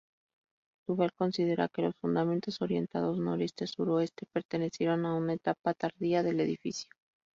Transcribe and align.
Duval 0.87 1.11
considera 1.13 1.67
que 1.67 1.83
los 1.83 1.95
fundamentos 1.95 2.59
orientados 2.61 3.19
noreste-suroeste 3.19 4.25
pertenecieron 4.33 5.05
a 5.05 5.13
una 5.13 5.33
etapa 5.33 5.75
tardía 5.75 6.23
del 6.23 6.39
edificio. 6.39 6.89